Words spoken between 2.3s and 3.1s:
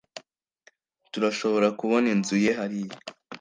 ye hariya